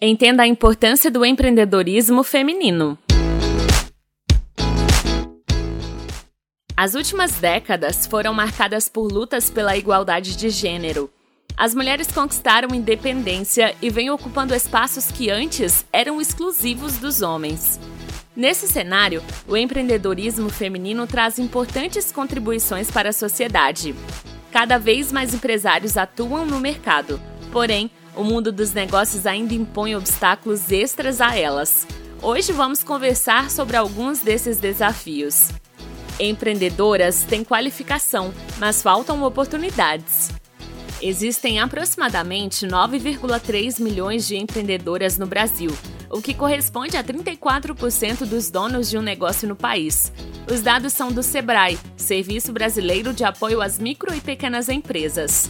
[0.00, 2.96] Entenda a importância do empreendedorismo feminino.
[6.76, 11.10] As últimas décadas foram marcadas por lutas pela igualdade de gênero.
[11.56, 17.80] As mulheres conquistaram independência e vêm ocupando espaços que antes eram exclusivos dos homens.
[18.36, 23.96] Nesse cenário, o empreendedorismo feminino traz importantes contribuições para a sociedade.
[24.52, 27.20] Cada vez mais empresários atuam no mercado,
[27.50, 31.86] porém, o mundo dos negócios ainda impõe obstáculos extras a elas.
[32.20, 35.50] Hoje vamos conversar sobre alguns desses desafios.
[36.18, 40.32] Empreendedoras têm qualificação, mas faltam oportunidades.
[41.00, 45.70] Existem aproximadamente 9,3 milhões de empreendedoras no Brasil,
[46.10, 50.12] o que corresponde a 34% dos donos de um negócio no país.
[50.50, 55.48] Os dados são do SEBRAE, Serviço Brasileiro de Apoio às Micro e Pequenas Empresas.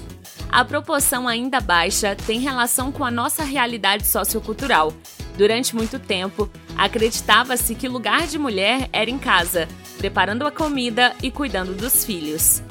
[0.50, 4.92] A proporção ainda baixa tem relação com a nossa realidade sociocultural.
[5.36, 9.68] Durante muito tempo, acreditava-se que lugar de mulher era em casa,
[9.98, 12.62] preparando a comida e cuidando dos filhos.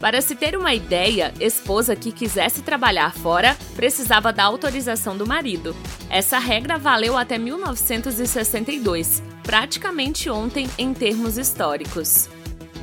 [0.00, 5.74] Para se ter uma ideia, esposa que quisesse trabalhar fora precisava da autorização do marido.
[6.10, 12.28] Essa regra valeu até 1962, praticamente ontem em termos históricos.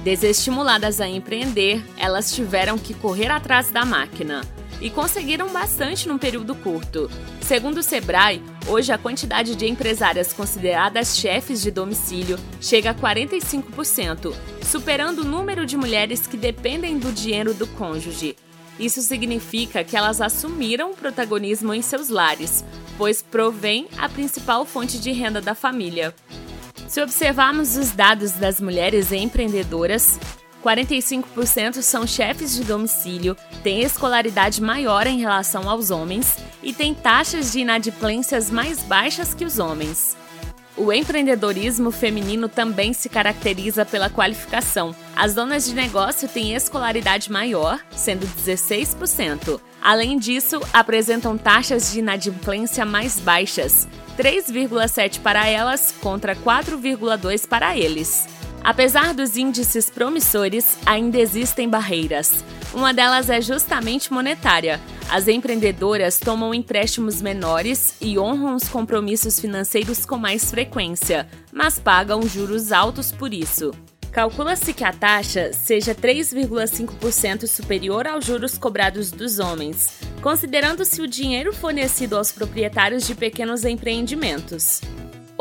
[0.04, 4.42] Desestimuladas a empreender, elas tiveram que correr atrás da máquina
[4.82, 7.08] e conseguiram bastante num período curto.
[7.40, 14.34] Segundo o Sebrae, hoje a quantidade de empresárias consideradas chefes de domicílio chega a 45%,
[14.64, 18.36] superando o número de mulheres que dependem do dinheiro do cônjuge.
[18.80, 22.66] Isso significa que elas assumiram o protagonismo em seus lares,
[22.98, 26.16] pois provém a principal fonte de renda da família.
[26.92, 30.20] Se observarmos os dados das mulheres empreendedoras,
[30.62, 37.54] 45% são chefes de domicílio, têm escolaridade maior em relação aos homens e têm taxas
[37.54, 40.18] de inadimplências mais baixas que os homens.
[40.78, 44.96] O empreendedorismo feminino também se caracteriza pela qualificação.
[45.16, 49.60] As donas de negócio têm escolaridade maior, sendo 16%.
[49.82, 53.88] Além disso, apresentam taxas de inadimplência mais baixas,
[54.18, 58.26] 3,7 para elas contra 4,2 para eles.
[58.64, 62.44] Apesar dos índices promissores, ainda existem barreiras.
[62.74, 64.80] Uma delas é justamente monetária.
[65.10, 72.22] As empreendedoras tomam empréstimos menores e honram os compromissos financeiros com mais frequência, mas pagam
[72.22, 73.72] juros altos por isso.
[74.12, 79.90] Calcula-se que a taxa seja 3,5% superior aos juros cobrados dos homens,
[80.22, 84.82] considerando-se o dinheiro fornecido aos proprietários de pequenos empreendimentos.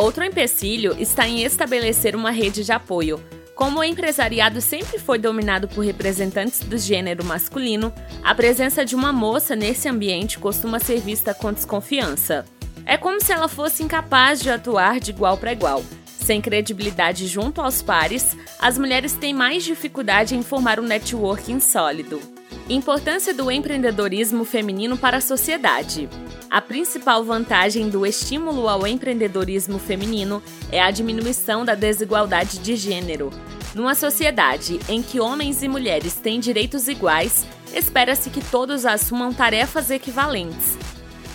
[0.01, 3.23] Outro empecilho está em estabelecer uma rede de apoio.
[3.55, 9.13] Como o empresariado sempre foi dominado por representantes do gênero masculino, a presença de uma
[9.13, 12.47] moça nesse ambiente costuma ser vista com desconfiança.
[12.87, 15.85] É como se ela fosse incapaz de atuar de igual para igual.
[16.07, 22.23] Sem credibilidade junto aos pares, as mulheres têm mais dificuldade em formar um networking sólido.
[22.71, 26.09] Importância do empreendedorismo feminino para a sociedade.
[26.51, 33.31] A principal vantagem do estímulo ao empreendedorismo feminino é a diminuição da desigualdade de gênero.
[33.73, 39.91] Numa sociedade em que homens e mulheres têm direitos iguais, espera-se que todos assumam tarefas
[39.91, 40.77] equivalentes.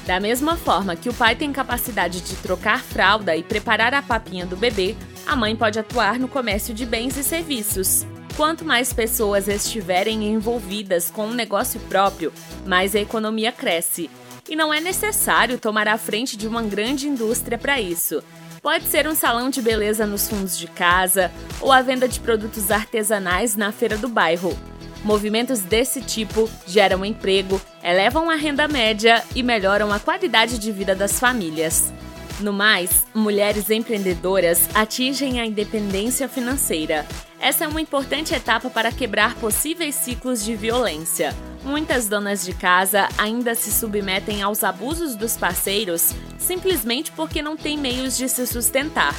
[0.06, 4.46] Da mesma forma que o pai tem capacidade de trocar fralda e preparar a papinha
[4.46, 8.06] do bebê, a mãe pode atuar no comércio de bens e serviços.
[8.36, 12.34] Quanto mais pessoas estiverem envolvidas com um negócio próprio,
[12.66, 14.10] mais a economia cresce
[14.50, 18.24] e não é necessário tomar a frente de uma grande indústria para isso.
[18.62, 22.72] Pode ser um salão de beleza nos fundos de casa ou a venda de produtos
[22.72, 24.58] artesanais na feira do bairro.
[25.04, 30.96] Movimentos desse tipo geram emprego, elevam a renda média e melhoram a qualidade de vida
[30.96, 31.94] das famílias.
[32.40, 37.06] No mais, mulheres empreendedoras atingem a independência financeira.
[37.40, 41.36] Essa é uma importante etapa para quebrar possíveis ciclos de violência.
[41.66, 47.76] Muitas donas de casa ainda se submetem aos abusos dos parceiros simplesmente porque não têm
[47.76, 49.16] meios de se sustentar.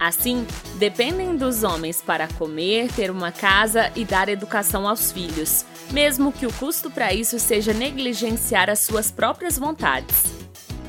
[0.00, 0.46] Assim,
[0.78, 6.46] dependem dos homens para comer, ter uma casa e dar educação aos filhos, mesmo que
[6.46, 10.24] o custo para isso seja negligenciar as suas próprias vontades.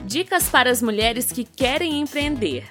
[0.06, 2.66] Dicas para as mulheres que querem empreender.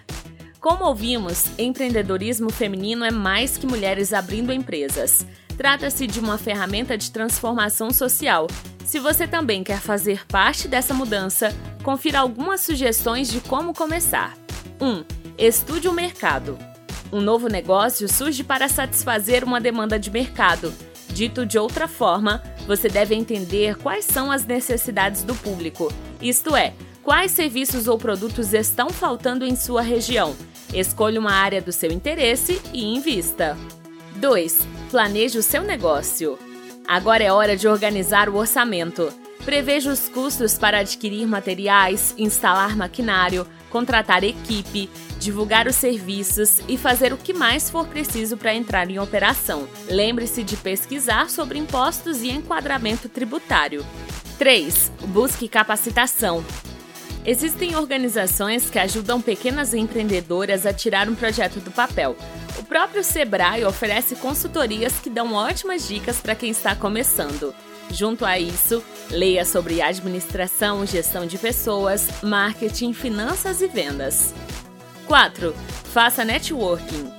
[0.61, 5.27] Como ouvimos, empreendedorismo feminino é mais que mulheres abrindo empresas.
[5.57, 8.47] Trata-se de uma ferramenta de transformação social.
[8.85, 14.37] Se você também quer fazer parte dessa mudança, confira algumas sugestões de como começar.
[14.81, 14.87] 1.
[14.87, 15.05] Um,
[15.39, 16.59] estude o mercado.
[17.13, 20.73] Um novo negócio surge para satisfazer uma demanda de mercado.
[21.09, 26.75] Dito de outra forma, você deve entender quais são as necessidades do público, isto é,
[27.05, 30.35] Quais serviços ou produtos estão faltando em sua região?
[30.73, 33.59] Escolha uma área do seu interesse e invista.
[34.17, 34.74] 2.
[34.95, 36.39] Planeje o seu negócio.
[36.87, 39.13] Agora é hora de organizar o orçamento.
[39.45, 44.89] Preveja os custos para adquirir materiais, instalar maquinário, contratar equipe,
[45.19, 49.67] divulgar os serviços e fazer o que mais for preciso para entrar em operação.
[49.89, 53.85] Lembre-se de pesquisar sobre impostos e enquadramento tributário.
[54.39, 54.93] 3.
[55.09, 56.45] Busque capacitação.
[57.27, 62.15] Existem organizações que ajudam pequenas empreendedoras a tirar um projeto do papel.
[62.59, 67.55] O próprio Sebrae oferece consultorias que dão ótimas dicas para quem está começando.
[67.91, 74.35] Junto a isso, leia sobre administração, gestão de pessoas, marketing, finanças e vendas.
[75.07, 75.55] 4.
[75.93, 77.11] Faça networking.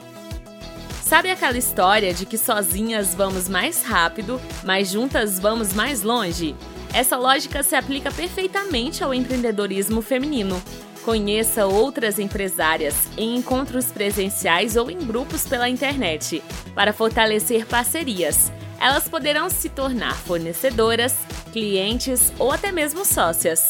[1.02, 6.56] Sabe aquela história de que sozinhas vamos mais rápido, mas juntas vamos mais longe?
[6.96, 10.64] Essa lógica se aplica perfeitamente ao empreendedorismo feminino.
[11.04, 16.42] Conheça outras empresárias em encontros presenciais ou em grupos pela internet
[16.74, 18.50] para fortalecer parcerias.
[18.80, 21.18] Elas poderão se tornar fornecedoras,
[21.52, 23.68] clientes ou até mesmo sócias.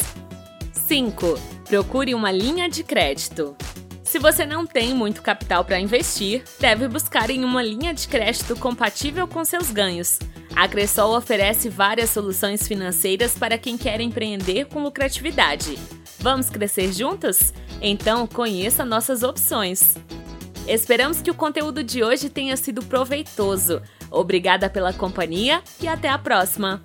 [0.71, 1.39] 5.
[1.67, 3.57] Procure uma linha de crédito.
[4.03, 8.55] Se você não tem muito capital para investir, deve buscar em uma linha de crédito
[8.55, 10.19] compatível com seus ganhos.
[10.55, 15.77] A Cressol oferece várias soluções financeiras para quem quer empreender com lucratividade.
[16.19, 17.53] Vamos crescer juntos?
[17.81, 19.95] Então conheça nossas opções.
[20.65, 23.81] Esperamos que o conteúdo de hoje tenha sido proveitoso.
[24.09, 26.81] Obrigada pela companhia e até a próxima!